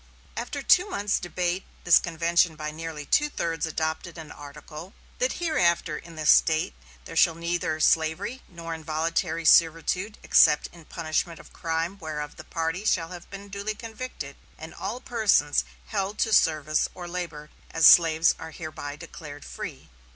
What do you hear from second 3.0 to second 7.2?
two thirds adopted an article: "That hereafter in this State there